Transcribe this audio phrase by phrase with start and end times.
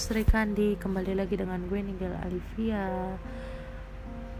[0.00, 2.88] Sri Kandi, kembali lagi dengan gue Nigel Alivia.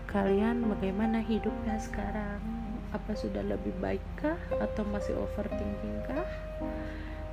[0.08, 2.40] Kalian bagaimana hidupnya sekarang?
[2.96, 6.24] Apa sudah lebih baik kah atau masih overthinking kah?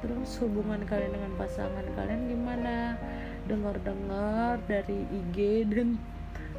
[0.04, 3.00] Terus hubungan kalian dengan pasangan kalian gimana?
[3.48, 5.96] Dengar-dengar dari IG dan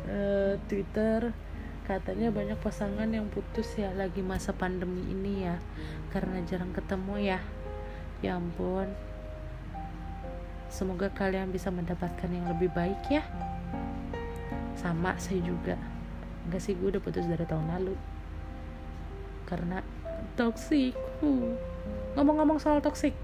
[0.09, 1.37] uh, Twitter
[1.85, 5.61] katanya banyak pasangan yang putus ya lagi masa pandemi ini ya
[6.17, 7.41] karena jarang ketemu ya
[8.25, 9.08] ya ampun
[10.69, 13.25] semoga kalian bisa mendapatkan yang lebih baik ya.
[14.77, 15.75] Sama saya juga.
[16.47, 17.97] Enggak sih gue udah putus dari tahun lalu.
[19.49, 19.81] Karena
[20.37, 20.95] toxic
[22.15, 23.17] ngomong-ngomong soal toxic.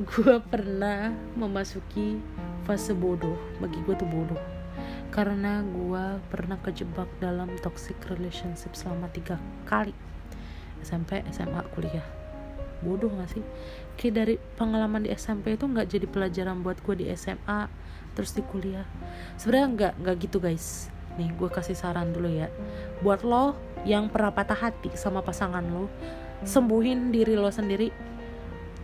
[0.00, 2.20] Gue pernah memasuki
[2.68, 3.36] fase bodoh.
[3.58, 4.40] Bagi gue tuh bodoh.
[5.10, 9.96] Karena gue pernah kejebak dalam toxic relationship selama tiga kali.
[10.80, 12.19] SMP SMA kuliah
[12.80, 13.44] bodoh gak sih?
[13.96, 17.68] Kayak dari pengalaman di SMP itu nggak jadi pelajaran buat gue di SMA
[18.16, 18.84] terus di kuliah.
[19.36, 20.88] Sebenarnya nggak nggak gitu guys.
[21.16, 22.48] Nih gue kasih saran dulu ya.
[23.04, 25.88] Buat lo yang pernah patah hati sama pasangan lo
[26.44, 27.92] sembuhin diri lo sendiri.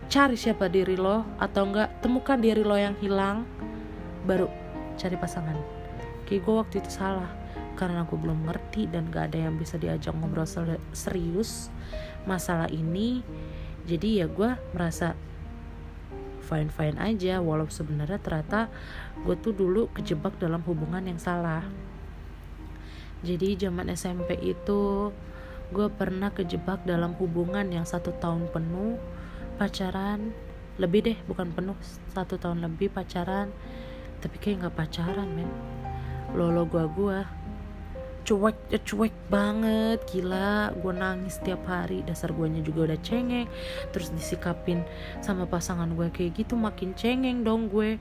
[0.07, 3.43] Cari siapa diri lo atau enggak temukan diri lo yang hilang
[4.23, 4.47] baru
[4.95, 5.57] cari pasangan.
[6.25, 7.29] Kayak gue waktu itu salah
[7.77, 10.49] karena gue belum ngerti dan gak ada yang bisa diajak ngobrol
[10.97, 11.69] serius
[12.25, 13.21] masalah ini
[13.87, 15.15] jadi ya gue merasa
[16.43, 18.67] fine fine aja walau sebenarnya ternyata
[19.23, 21.63] gue tuh dulu kejebak dalam hubungan yang salah.
[23.23, 25.11] Jadi zaman SMP itu
[25.71, 28.99] gue pernah kejebak dalam hubungan yang satu tahun penuh
[29.55, 30.35] pacaran.
[30.77, 31.79] Lebih deh bukan penuh
[32.11, 33.55] satu tahun lebih pacaran.
[34.19, 35.49] Tapi kayak nggak pacaran men.
[36.35, 37.19] Lolo gua gua
[38.27, 40.75] cuek ya cuek banget gila.
[40.75, 43.47] Gue nangis setiap hari dasar guanya juga udah cengeng.
[43.95, 44.83] Terus disikapin
[45.23, 47.95] sama pasangan gue kayak gitu makin cengeng dong gue.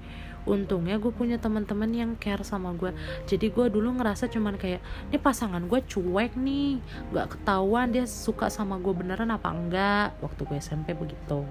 [0.46, 2.94] Untungnya gue punya teman-teman yang care sama gue
[3.26, 4.78] jadi gue dulu ngerasa cuman kayak
[5.10, 6.78] ini pasangan gue cuek nih
[7.10, 10.18] gak ketahuan dia suka sama gue beneran apa enggak.
[10.22, 11.46] Waktu gue SMP begitu.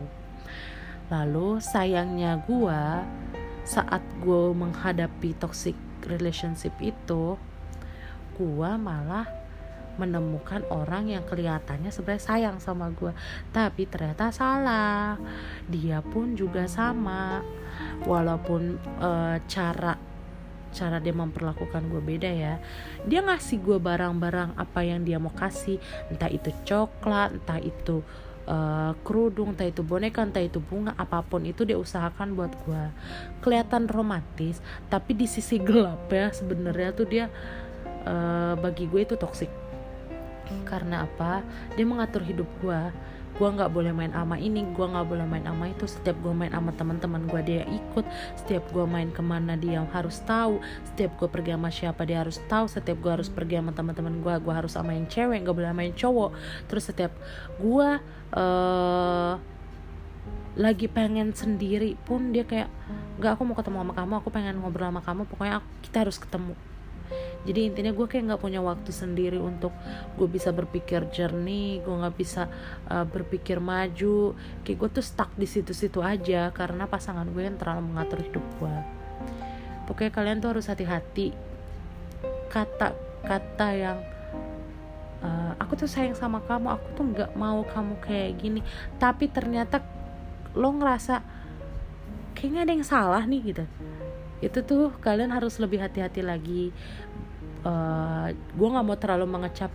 [1.08, 2.82] Lalu sayangnya gue
[3.64, 5.76] saat gue menghadapi toxic
[6.08, 7.40] relationship itu
[8.36, 9.46] gua malah
[9.96, 13.16] menemukan orang yang kelihatannya sebenarnya sayang sama gue
[13.56, 15.16] tapi ternyata salah.
[15.72, 17.42] Dia pun juga sama.
[18.08, 19.12] Walaupun e,
[19.48, 19.96] cara
[20.76, 22.60] cara dia memperlakukan gue beda ya.
[23.08, 25.80] Dia ngasih gue barang-barang apa yang dia mau kasih.
[26.12, 28.04] Entah itu coklat entah itu
[28.50, 32.84] uh, kerudung entah itu boneka entah itu bunga apa pun itu dia usahakan buat gue
[33.42, 37.26] kelihatan romantis tapi di sisi gelap ya sebenarnya tuh dia
[38.06, 39.52] uh, bagi gue itu toksik
[40.66, 41.42] karena apa?
[41.74, 42.82] Dia mengatur hidup gue
[43.36, 45.84] gue nggak boleh main ama ini gue nggak boleh main ama itu.
[45.84, 48.08] Setiap gue main sama teman-teman gue dia ikut.
[48.40, 50.64] Setiap gue main ke mana dia harus tahu.
[50.88, 52.66] Setiap gue pergi sama siapa dia harus tahu.
[52.72, 55.92] Setiap gue harus pergi sama teman-teman gue gue harus sama yang cewek nggak boleh main
[55.92, 56.32] cowok.
[56.72, 57.12] Terus setiap
[57.60, 57.90] gue
[58.40, 59.34] uh,
[60.56, 62.72] lagi pengen sendiri pun dia kayak
[63.20, 64.14] nggak aku mau ketemu sama kamu.
[64.24, 65.28] Aku pengen ngobrol sama kamu.
[65.28, 66.56] Pokoknya aku, kita harus ketemu
[67.46, 69.70] jadi intinya gue kayak nggak punya waktu sendiri untuk
[70.18, 72.50] gue bisa berpikir jernih gue nggak bisa
[72.90, 74.34] uh, berpikir maju.
[74.66, 78.76] Kayak gue tuh stuck di situ-situ aja karena pasangan gue yang terlalu mengatur hidup gue.
[79.86, 81.38] Pokoknya kalian tuh harus hati-hati.
[82.50, 84.02] Kata-kata yang
[85.22, 88.66] uh, aku tuh sayang sama kamu aku tuh nggak mau kamu kayak gini.
[88.98, 89.86] Tapi ternyata
[90.58, 91.22] lo ngerasa
[92.34, 93.66] kayaknya ada yang salah nih gitu
[94.44, 96.76] itu tuh kalian harus lebih hati-hati lagi.
[97.66, 99.72] Uh, eh, gue nggak mau terlalu mengecap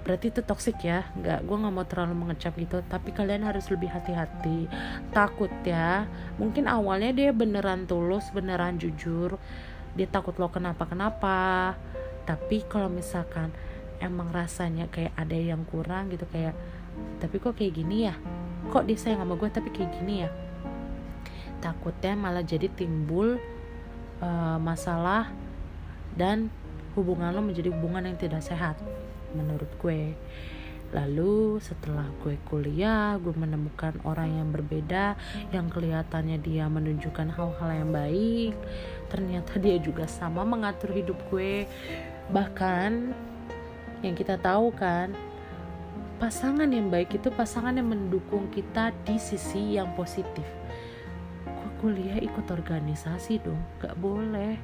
[0.00, 1.06] berarti itu toxic ya.
[1.14, 2.82] Nggak gue nggak mau terlalu mengecap gitu.
[2.90, 4.66] Tapi kalian harus lebih hati-hati.
[5.14, 6.08] Takut ya.
[6.40, 9.38] Mungkin awalnya dia beneran tulus beneran jujur.
[9.94, 11.74] Dia takut lo kenapa kenapa
[12.28, 13.50] tapi kalau misalkan
[13.98, 16.54] emang rasanya kayak ada yang kurang gitu kayak
[17.18, 18.14] tapi kok kayak gini ya?
[18.70, 20.30] Kok dia sayang sama gue tapi kayak gini ya?
[21.60, 23.36] Takutnya malah jadi timbul
[24.20, 25.32] uh, masalah
[26.14, 26.52] dan
[26.94, 28.76] hubungan lo menjadi hubungan yang tidak sehat
[29.32, 30.14] menurut gue.
[30.90, 35.14] Lalu setelah gue kuliah gue menemukan orang yang berbeda
[35.54, 38.54] yang kelihatannya dia menunjukkan hal-hal yang baik
[39.06, 41.70] ternyata dia juga sama mengatur hidup gue.
[42.34, 43.14] Bahkan
[44.02, 45.14] yang kita tahu kan
[46.18, 50.59] pasangan yang baik itu pasangan yang mendukung kita di sisi yang positif
[51.80, 54.60] kuliah ikut organisasi dong gak boleh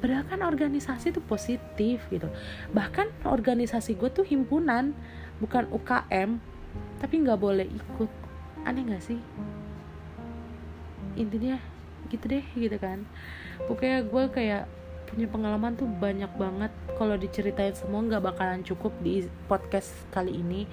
[0.00, 2.32] Padahal kan organisasi itu positif gitu.
[2.72, 4.96] Bahkan organisasi gue tuh himpunan,
[5.36, 6.40] bukan UKM,
[6.96, 8.08] tapi nggak boleh ikut.
[8.64, 9.20] Aneh gak sih?
[11.12, 11.60] Intinya
[12.10, 13.06] gitu deh gitu kan
[13.70, 14.64] pokoknya gue kayak
[15.06, 20.66] punya pengalaman tuh banyak banget kalau diceritain semua nggak bakalan cukup di podcast kali ini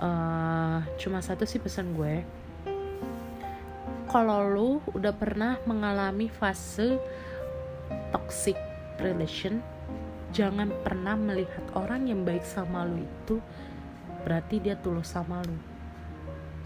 [0.00, 2.24] uh, cuma satu sih pesan gue
[4.08, 6.96] kalau lu udah pernah mengalami fase
[8.08, 8.56] toxic
[9.00, 9.60] relation
[10.32, 13.40] jangan pernah melihat orang yang baik sama lu itu
[14.24, 15.56] berarti dia tulus sama lu.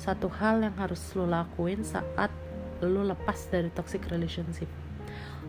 [0.01, 2.33] Satu hal yang harus lu lakuin saat
[2.83, 4.67] lu lepas dari toxic relationship.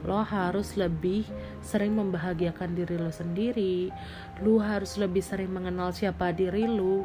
[0.05, 1.25] Lo harus lebih
[1.63, 3.89] sering membahagiakan diri lo sendiri.
[4.43, 7.01] Lu harus lebih sering mengenal siapa diri lu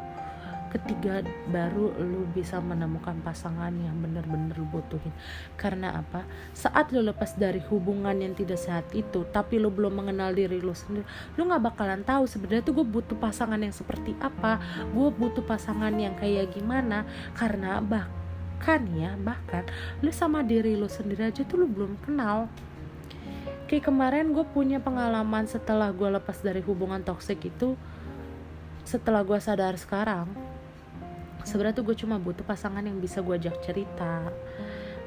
[0.69, 5.11] ketiga baru lu bisa menemukan pasangan yang benar-benar lu butuhin.
[5.57, 6.23] Karena apa?
[6.53, 10.71] Saat lu lepas dari hubungan yang tidak sehat itu tapi lu belum mengenal diri lu
[10.71, 11.05] sendiri
[11.35, 14.61] lu nggak bakalan tahu sebenarnya tuh gue butuh pasangan yang seperti apa
[14.93, 17.03] gue butuh pasangan yang kayak gimana.
[17.33, 19.65] Karena bahkan ya bahkan
[20.05, 22.45] lu sama diri lu sendiri aja tuh lu belum kenal.
[23.69, 27.77] Kayak kemarin gue punya pengalaman setelah gue lepas dari hubungan toksik itu
[28.89, 30.25] setelah gue sadar sekarang
[31.47, 34.31] sebenarnya tuh gue cuma butuh pasangan yang bisa gue ajak cerita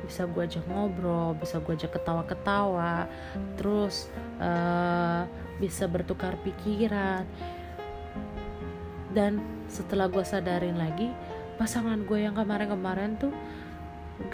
[0.02, 3.06] bisa gue ajak ngobrol bisa gue ajak ketawa-ketawa
[3.54, 4.10] terus
[4.42, 5.22] uh,
[5.62, 7.22] bisa bertukar pikiran.
[9.14, 9.38] Dan
[9.70, 11.06] setelah gue sadarin lagi
[11.60, 13.30] pasangan gue yang kemarin-kemarin tuh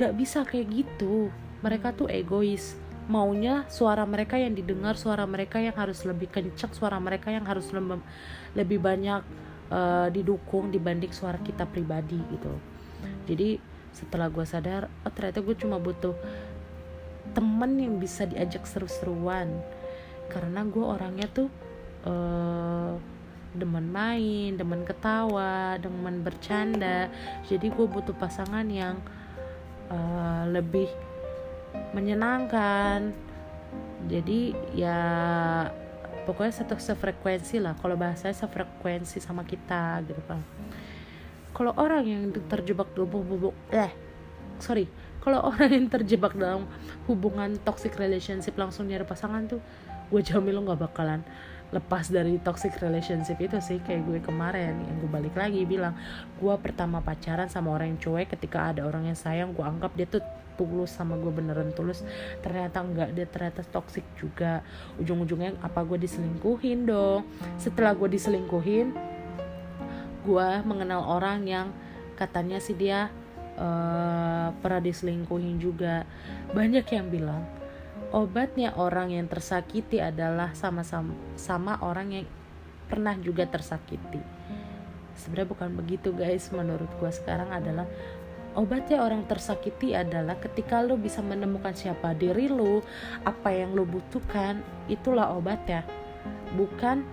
[0.01, 1.29] gak bisa kayak gitu.
[1.61, 2.81] Mereka tuh egois.
[3.09, 7.69] Maunya suara mereka yang didengar suara mereka yang harus lebih kencang suara mereka yang harus
[7.73, 8.05] lebih,
[8.53, 9.25] lebih banyak
[9.73, 12.53] uh, didukung dibanding suara kita pribadi gitu
[13.29, 13.61] jadi
[13.93, 16.15] setelah gue sadar oh ternyata gue cuma butuh
[17.37, 19.53] temen yang bisa diajak seru-seruan
[20.29, 21.49] karena gue orangnya tuh
[22.05, 22.97] uh,
[23.57, 27.09] demen main, demen ketawa, demen bercanda.
[27.49, 29.01] Jadi gue butuh pasangan yang
[29.89, 30.89] uh, lebih
[31.97, 33.13] menyenangkan.
[34.09, 35.01] Jadi ya
[36.29, 37.73] pokoknya satu sefrekuensi lah.
[37.81, 40.45] Kalau bahasanya sefrekuensi sama kita gitu kan.
[41.57, 42.23] Kalau orang yang
[42.53, 43.89] terjebak dalam hubungan eh
[44.61, 44.85] sorry.
[45.25, 46.69] Kalau orang yang terjebak dalam
[47.09, 49.61] hubungan toxic relationship langsung nyari pasangan tuh
[50.09, 51.21] gue jamin lo nggak bakalan
[51.69, 55.93] lepas dari toxic relationship itu sih kayak gue kemarin yang gue balik lagi bilang
[56.41, 60.09] gue pertama pacaran sama orang yang cuek ketika ada orang yang sayang gue anggap dia
[60.09, 60.25] tuh
[60.59, 62.03] tulus sama gue beneran tulus.
[62.43, 64.67] Ternyata enggak dia ternyata toxic juga.
[64.99, 67.23] Ujung-ujungnya apa gue diselingkuhin dong?
[67.63, 68.91] Setelah gue diselingkuhin
[70.27, 71.71] gue mengenal orang yang
[72.19, 73.09] katanya sih dia
[73.55, 76.03] uh, pernah diselingkuhin juga.
[76.51, 77.47] Banyak yang bilang
[78.09, 82.27] obatnya orang yang tersakiti adalah sama-sama sama orang yang
[82.89, 84.21] pernah juga tersakiti.
[85.13, 87.85] Sebenarnya bukan begitu guys menurut gue sekarang adalah
[88.57, 92.81] obatnya orang tersakiti adalah ketika lo bisa menemukan siapa diri lo
[93.29, 95.85] apa yang lo butuhkan itulah obatnya.
[96.57, 97.05] Bukan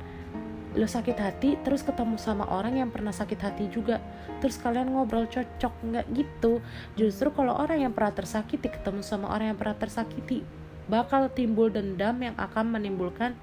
[0.79, 3.99] lo sakit hati terus ketemu sama orang yang pernah sakit hati juga.
[4.39, 6.63] Terus kalian ngobrol cocok nggak gitu.
[6.95, 12.17] Justru kalau orang yang pernah tersakiti ketemu sama orang yang pernah tersakiti bakal timbul dendam
[12.21, 13.33] yang akan menimbulkan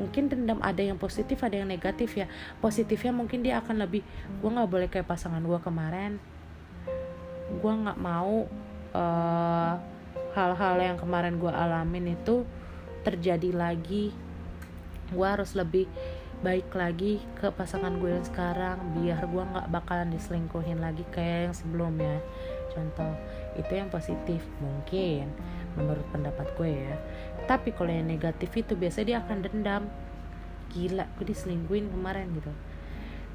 [0.00, 2.26] mungkin dendam ada yang positif ada yang negatif ya.
[2.64, 4.00] Positifnya mungkin dia akan lebih
[4.40, 6.16] gue nggak boleh kayak pasangan gue kemarin.
[7.60, 8.48] Gue nggak mau
[8.96, 9.74] eh,
[10.32, 12.48] hal-hal yang kemarin gue alamin itu
[13.04, 14.16] terjadi lagi.
[15.12, 15.84] Gue harus lebih
[16.40, 21.56] baik lagi ke pasangan gue yang sekarang biar gue nggak bakalan diselingkuhin lagi kayak yang
[21.56, 22.24] sebelumnya.
[22.72, 23.12] Contoh
[23.58, 25.28] itu yang positif mungkin
[25.78, 26.94] menurut pendapat gue ya.
[27.46, 29.82] Tapi kalau yang negatif itu biasanya dia akan dendam.
[30.70, 32.54] Gila gue diselingkuhin kemarin gitu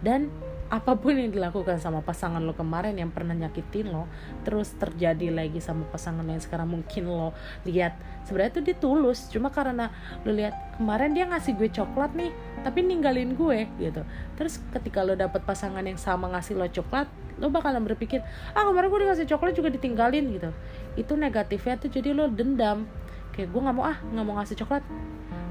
[0.02, 0.32] dan
[0.66, 4.10] apa pun yang dilakukan sama pasangan lo kemarin yang pernah nyakitin lo
[4.42, 7.38] terus terjadi lagi sama pasangan yang sekarang mungkin lo
[7.70, 7.94] lihat
[8.26, 9.30] sebenarnya tuh dia tulus.
[9.30, 9.94] Cuma karena
[10.26, 12.34] lo lihat kemarin dia ngasih gue coklat nih
[12.66, 14.02] tapi ninggalin gue gitu.
[14.42, 18.24] Terus ketika lo dapet pasangan yang sama ngasih lo coklat lo bakalan berpikir
[18.56, 20.50] ah kemarin gue dikasih coklat juga ditinggalin gitu.
[20.98, 22.90] Itu negatifnya tuh jadi lo dendam.
[23.38, 24.82] Kayak gue nggak mau ah nggak mau ngasih coklat.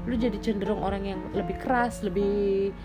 [0.05, 2.75] Lo jadi cenderung orang yang lebih keras lebih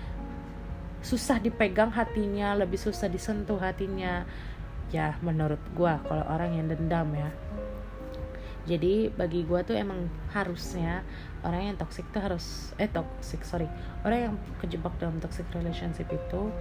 [1.00, 4.24] susah dipegang hatinya lebih susah disentuh hatinya.
[4.90, 7.30] Ya menurut gue kalau orang yang dendam ya.
[8.68, 11.00] Jadi bagi gue tuh emang harusnya
[11.40, 13.66] orang yang toxic tuh harus eh toxic sorry.
[14.04, 16.52] Orang yang kejebak dalam toxic relationship itu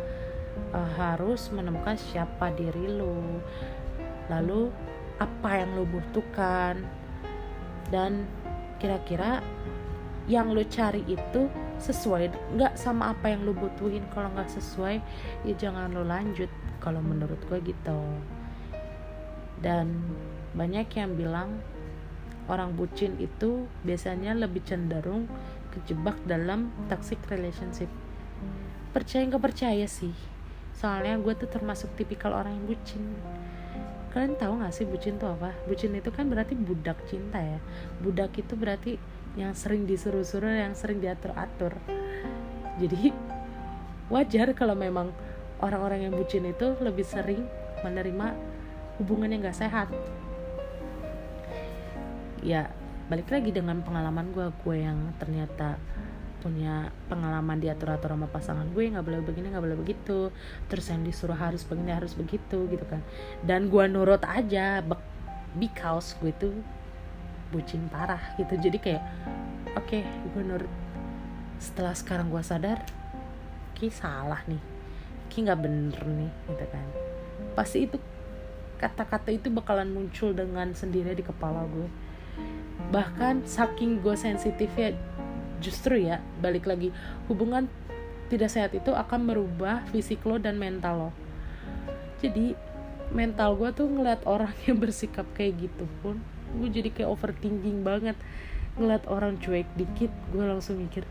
[0.72, 3.44] uh, harus menemukan siapa diri lu.
[4.32, 4.72] Lalu
[5.20, 6.88] apa yang lu butuhkan.
[7.90, 8.30] Dan
[8.78, 9.44] kira-kira
[10.30, 11.50] yang lu cari itu
[11.80, 14.04] sesuai nggak sama apa yang lu butuhin.
[14.12, 15.02] Kalau nggak sesuai
[15.48, 16.52] ya jangan lu lanjut
[16.84, 18.00] kalau menurut gue gitu.
[19.60, 20.16] Dan
[20.56, 21.60] banyak yang bilang
[22.50, 25.28] orang bucin itu biasanya lebih cenderung
[25.76, 27.88] kejebak dalam toxic relationship.
[28.90, 30.16] Percaya nggak percaya sih?
[30.74, 33.04] Soalnya gue tuh termasuk tipikal orang yang bucin.
[34.10, 35.54] Kalian tahu gak sih bucin tuh apa?
[35.70, 37.62] Bucin itu kan berarti budak cinta ya.
[38.02, 38.98] Budak itu berarti
[39.38, 41.78] yang sering disuruh-suruh yang sering diatur-atur.
[42.80, 43.14] Jadi
[44.10, 45.14] wajar kalau memang
[45.62, 47.46] orang-orang yang bucin itu lebih sering
[47.86, 48.34] menerima
[48.98, 49.88] hubungan yang gak sehat.
[52.40, 52.72] Ya
[53.10, 55.82] balik lagi dengan pengalaman gue gue yang ternyata
[56.40, 60.32] punya pengalaman diatur-atur sama pasangan gue nggak boleh begini nggak boleh begitu.
[60.72, 63.04] Terus yang disuruh harus begini harus begitu gitu kan.
[63.44, 64.80] Dan gue nurut aja
[65.60, 66.56] because gue tuh
[67.50, 68.58] bucin parah gitu.
[68.58, 69.04] Jadi kayak
[69.76, 70.72] oke okay, gue nurut
[71.60, 72.82] setelah sekarang gue sadar
[73.78, 74.62] ki salah nih.
[75.28, 76.88] Ki nggak bener nih gitu kan.
[77.54, 77.98] Pasti itu
[78.80, 82.10] kata-kata itu bakalan muncul dengan sendiri di kepala gue
[82.90, 84.96] bahkan saking gue sensitif ya
[85.60, 86.96] justru ya balik lagi
[87.28, 87.68] hubungan
[88.32, 91.12] tidak sehat itu akan merubah fisik lo dan mental lo.
[92.22, 92.54] Jadi
[93.10, 96.24] mental gue tuh ngeliat orang yang bersikap kayak gitu pun
[96.58, 98.18] gue jadi kayak overthinking banget.
[98.80, 101.04] Ngeliat orang cuek dikit gue langsung mikir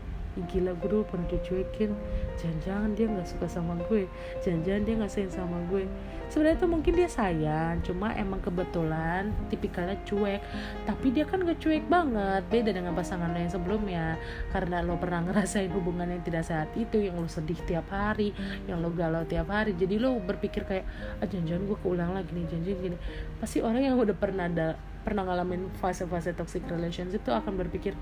[0.47, 1.91] gila gue dulu pernah dicuekin.
[2.39, 4.07] Jangan-jangan dia nggak suka sama gue.
[4.45, 5.83] Jangan-jangan dia nggak sayang sama gue.
[6.29, 10.41] Sebenarnya tuh mungkin dia sayang cuma emang kebetulan tipikalnya cuek.
[10.85, 14.05] Tapi dia kan gak cuek banget beda dengan pasangan lo yang sebelumnya.
[14.53, 18.31] Karena lo pernah ngerasain hubungan yang tidak sehat itu yang lo sedih tiap hari
[18.69, 19.73] yang lo galau tiap hari.
[19.73, 20.85] Jadi lo berpikir kayak
[21.17, 22.97] ah, jangan-jangan gue keulang lagi nih jangan-jangan gini.
[23.41, 27.95] Pasti orang yang udah pernah ada pernah ngalamin fase-fase toxic relationship itu akan berpikir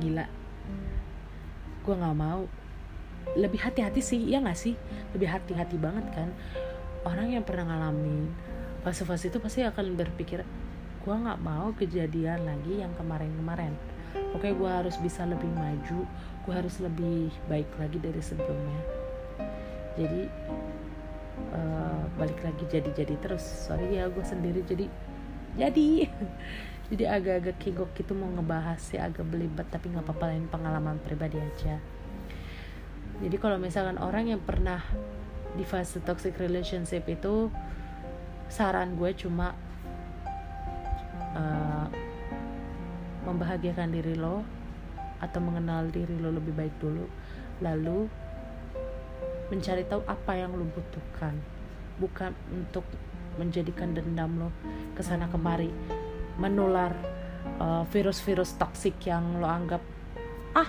[0.00, 0.26] gila
[1.82, 2.46] gue nggak mau.
[3.34, 4.74] Lebih hati-hati sih ya nggak sih?
[5.14, 6.30] Lebih hati-hati banget kan.
[7.02, 8.30] Orang yang pernah ngalamin
[8.86, 10.42] fase-fase itu pasti akan berpikir
[11.02, 13.74] gue nggak mau kejadian lagi yang kemarin-kemarin.
[14.38, 16.06] Oke gue harus bisa lebih maju
[16.42, 18.80] gue harus lebih baik lagi dari sebelumnya.
[19.98, 20.22] Jadi
[21.54, 23.42] uh, balik lagi jadi-jadi terus.
[23.42, 24.62] Sorry ya gue sendiri.
[24.62, 24.86] Jadi
[25.56, 26.08] jadi
[26.92, 31.40] jadi agak-agak kigok gitu mau ngebahas sih agak belibet tapi nggak apa-apa lain pengalaman pribadi
[31.40, 31.80] aja.
[33.22, 34.82] Jadi kalau misalkan orang yang pernah
[35.56, 37.52] di fase toxic relationship itu
[38.52, 39.56] saran gue cuma
[41.36, 41.86] uh,
[43.24, 44.44] membahagiakan diri lo
[45.22, 47.06] atau mengenal diri lo lebih baik dulu.
[47.64, 48.10] Lalu
[49.48, 51.36] mencari tahu apa yang lo butuhkan
[52.00, 52.84] bukan untuk
[53.40, 54.48] menjadikan dendam lo
[54.92, 55.72] ke sana kemari
[56.36, 56.92] menular
[57.60, 59.80] uh, virus-virus toksik yang lo anggap
[60.52, 60.68] ah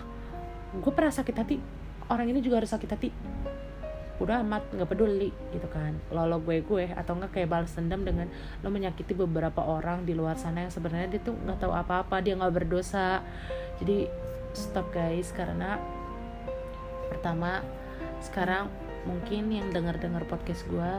[0.73, 1.57] gue pernah sakit hati
[2.11, 3.09] orang ini juga harus sakit hati.
[4.21, 5.95] Udah amat nggak peduli gitu kan.
[6.11, 8.27] Lo lo gue gue atau nggak kayak balas dendam dengan
[8.61, 12.37] lo menyakiti beberapa orang di luar sana yang sebenarnya dia tuh nggak tahu apa-apa dia
[12.37, 13.23] nggak berdosa.
[13.79, 14.07] Jadi
[14.53, 15.81] stop guys karena
[17.09, 17.65] pertama
[18.21, 18.69] sekarang
[19.03, 20.91] mungkin yang dengar-dengar podcast gue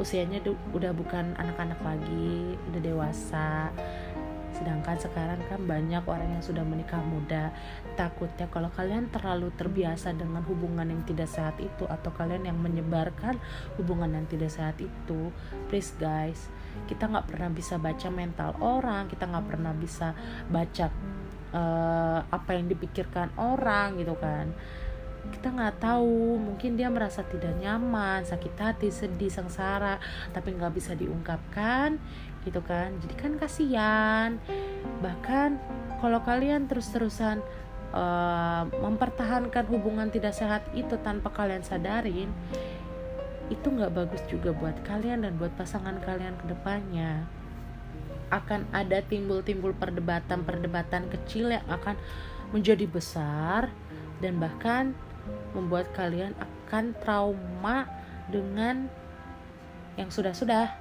[0.00, 0.40] usianya
[0.72, 3.68] udah bukan anak-anak lagi udah dewasa.
[4.52, 7.50] Sedangkan sekarang kan banyak orang yang sudah menikah muda.
[7.96, 13.40] Takutnya kalau kalian terlalu terbiasa dengan hubungan yang tidak sehat itu atau kalian yang menyebarkan
[13.80, 15.32] hubungan yang tidak sehat itu
[15.72, 16.52] please guys
[16.88, 20.16] kita nggak pernah bisa baca mental orang kita nggak pernah bisa
[20.48, 20.86] baca
[21.52, 24.50] uh, apa yang dipikirkan orang gitu kan
[25.30, 26.40] kita nggak tahu.
[26.40, 30.02] Mungkin dia merasa tidak nyaman sakit hati sedih sengsara
[30.34, 32.00] tapi nggak bisa diungkapkan
[32.42, 32.96] gitu kan.
[32.98, 34.30] Jadi kan kasihan.
[34.98, 35.50] Bahkan
[36.02, 37.38] kalau kalian terus-terusan
[37.94, 42.32] uh, mempertahankan hubungan tidak sehat itu tanpa kalian sadarin
[43.52, 47.28] itu nggak bagus juga buat kalian dan buat pasangan kalian ke depannya
[48.32, 52.00] akan ada timbul-timbul perdebatan-perdebatan kecil yang akan
[52.56, 53.68] menjadi besar
[54.24, 54.96] dan bahkan
[55.52, 57.86] membuat kalian akan trauma
[58.32, 58.88] dengan
[59.96, 60.72] yang sudah-sudah.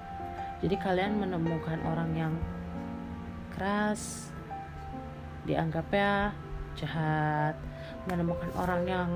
[0.62, 2.34] Jadi kalian menemukan orang yang
[3.58, 4.30] keras
[5.44, 6.32] dianggapnya
[6.78, 7.58] jahat.
[8.06, 9.10] Menemukan orang yang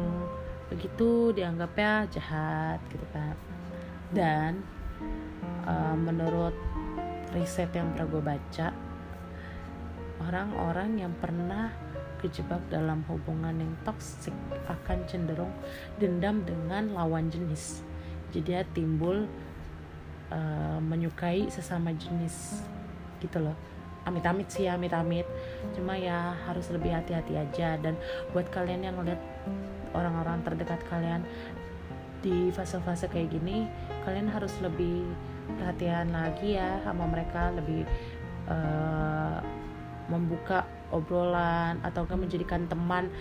[0.70, 3.38] begitu dianggapnya jahat gitu kan.
[4.12, 4.52] Dan
[5.70, 6.54] uh, menurut
[7.34, 8.68] riset yang pernah gue baca
[10.26, 11.85] orang-orang yang pernah
[12.26, 14.34] kejebak dalam hubungan yang toksik
[14.66, 15.54] akan cenderung
[16.02, 17.86] dendam dengan lawan jenis.
[18.34, 19.30] Jadi ya timbul
[20.34, 22.66] uh, menyukai sesama jenis
[23.22, 23.54] gitu loh.
[24.10, 25.26] Amit-amit sih ya amit-amit.
[25.78, 27.78] Cuma ya harus lebih hati-hati aja.
[27.78, 27.98] Dan
[28.34, 29.22] buat kalian yang ngeliat
[29.94, 31.24] orang-orang terdekat kalian
[32.26, 33.70] di fase-fase kayak gini
[34.02, 35.06] kalian harus lebih
[35.62, 37.86] perhatian lagi ya sama mereka lebih
[38.50, 39.38] uh,
[40.16, 43.12] membuka obrolan atau kan menjadikan teman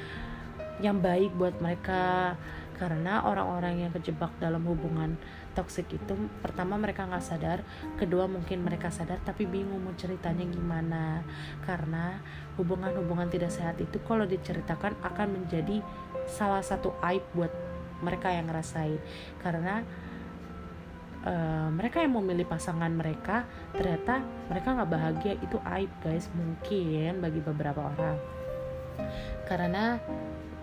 [0.82, 2.34] yang baik buat mereka.
[2.74, 5.14] Karena orang-orang yang kejebak dalam hubungan
[5.54, 7.62] toksik itu pertama mereka nggak sadar
[7.94, 11.22] kedua mungkin mereka sadar tapi bingung mau ceritanya gimana.
[11.62, 12.18] Karena
[12.58, 15.86] hubungan-hubungan tidak sehat itu kalau diceritakan akan menjadi
[16.26, 17.54] salah satu aib buat
[18.02, 18.98] mereka yang ngerasain.
[19.38, 19.86] Karena
[21.25, 25.35] uh, mereka yang memilih pasangan mereka ternyata mereka nggak bahagia.
[25.40, 26.28] Itu aib guys.
[26.33, 28.16] Mungkin bagi beberapa orang.
[29.49, 29.99] Karena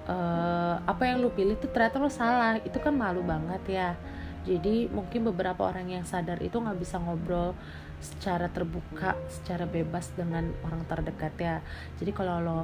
[0.07, 2.61] uh, apa yang lu pilih itu ternyata lo salah.
[2.61, 3.89] Itu kan malu banget ya.
[4.41, 7.53] Jadi mungkin beberapa orang yang sadar itu nggak bisa ngobrol
[8.01, 11.55] secara terbuka secara bebas dengan orang terdekat ya.
[12.01, 12.59] Jadi kalau lo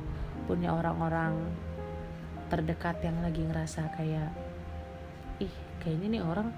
[0.49, 1.37] punya orang-orang
[2.49, 4.31] terdekat yang lagi ngerasa kayak
[5.37, 6.49] ih kayaknya nih orang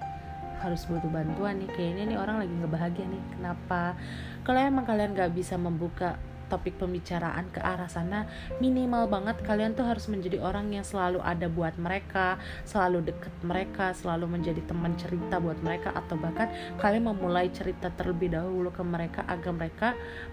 [0.60, 1.70] harus butuh bantuan nih.
[1.72, 3.22] Kayaknya nih orang lagi ngebahagia nih.
[3.36, 3.96] Kenapa?
[4.44, 8.26] Kalau emang kalian gak bisa membuka topik pembicaraan ke arah sana
[8.58, 13.94] minimal banget kalian tuh harus menjadi orang yang selalu ada buat mereka selalu deket mereka
[13.94, 16.50] selalu menjadi teman cerita buat mereka atau bahkan
[16.82, 19.88] kalian memulai cerita terlebih dahulu ke mereka agar mereka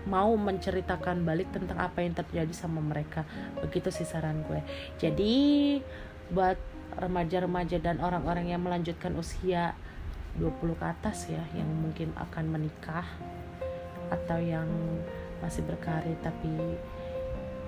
[0.10, 3.22] mau menceritakan balik tentang apa yang terjadi sama mereka.
[3.62, 4.66] Begitu sih saran gue.
[4.98, 5.78] Jadi
[6.34, 6.58] buat
[6.98, 9.78] remaja-remaja dan orang-orang yang melanjutkan usia
[10.38, 13.06] 20 ke atas ya yang mungkin akan menikah
[14.14, 14.70] atau yang
[15.42, 16.50] masih berkarir tapi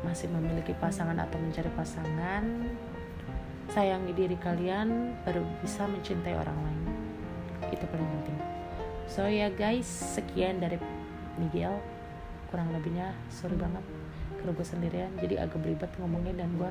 [0.05, 2.43] masih memiliki pasangan atau mencari pasangan.
[3.69, 6.81] Sayangi diri kalian baru bisa mencintai orang lain.
[7.69, 8.37] Itu paling penting.
[9.05, 10.79] So ya guys sekian dari
[11.37, 11.77] Miguel.
[12.49, 13.85] Kurang lebihnya sorry banget.
[14.41, 16.69] Kalau gue sendirian jadi agak belibet ngomongnya dan gue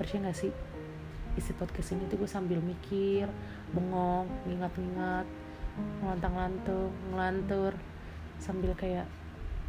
[0.00, 0.52] percaya gak sih?
[1.34, 3.26] Isi podcast ini tuh gue sambil mikir
[3.74, 5.26] bengong ngingat-ngingat
[6.00, 7.74] ngelantang-lantung ngelantur
[8.38, 9.10] sambil kayak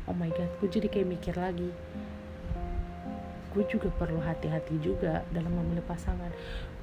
[0.06, 1.73] oh my god gue jadi kayak mikir lagi.
[3.56, 6.27] Gue juga perlu hati-hati juga dalam memilih pasangan.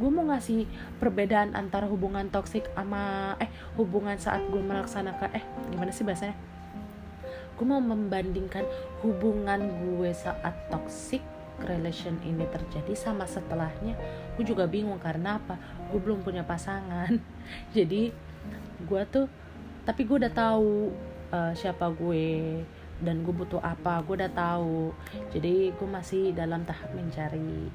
[0.00, 0.64] Gue mau ngasih
[0.96, 6.34] perbedaan antara hubungan toksik sama eh hubungan saat gue melaksanakan eh gimana sih bahasanya?
[7.60, 8.64] Gue mau membandingkan
[9.04, 11.20] hubungan gue saat toxic
[11.64, 13.94] relation ini terjadi sama setelahnya
[14.36, 15.60] gue juga bingung karena apa?
[15.92, 17.12] Gue belum punya pasangan.
[17.76, 18.12] Jadi
[18.82, 19.28] gue tuh
[19.82, 20.94] tapi gue udah tahu
[21.34, 22.62] uh, siapa gue
[23.02, 24.94] dan gue butuh apa gue udah tahu.
[25.36, 27.68] Jadi gue masih dalam tahap mencari.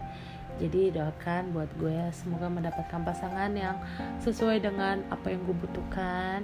[0.58, 3.78] Jadi doakan buat gue ya, semoga mendapatkan pasangan yang
[4.26, 6.41] sesuai dengan apa yang gue butuhkan.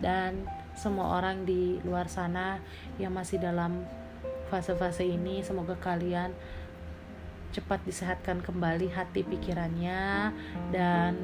[0.00, 2.56] Dan semua orang di luar sana
[2.96, 3.84] yang masih dalam
[4.48, 6.32] fase-fase ini semoga kalian
[7.50, 10.34] cepat disehatkan kembali hati pikirannya
[10.70, 11.14] dan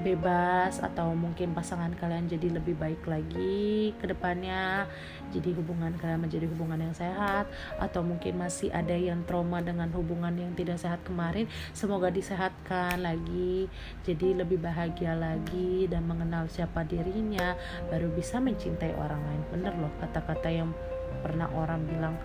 [0.00, 4.88] bebas atau mungkin pasangan kalian jadi lebih baik lagi ke depannya
[5.28, 10.32] jadi hubungan kalian menjadi hubungan yang sehat atau mungkin masih ada yang trauma dengan hubungan
[10.32, 13.68] yang tidak sehat kemarin semoga disehatkan lagi
[14.02, 17.54] jadi lebih bahagia lagi dan mengenal siapa dirinya
[17.92, 19.42] baru bisa mencintai orang lain.
[19.52, 20.72] Bener loh kata-kata yang
[21.20, 22.16] pernah orang bilang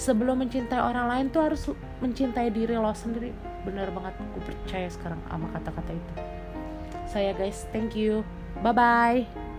[0.00, 1.68] sebelum mencintai orang lain tuh harus
[2.00, 3.36] mencintai diri lo sendiri.
[3.68, 6.12] Bener banget aku percaya sekarang sama kata-kata itu.
[7.04, 8.24] Saya guys thank you.
[8.64, 9.49] Bye bye